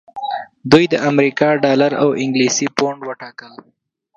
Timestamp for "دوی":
0.71-0.85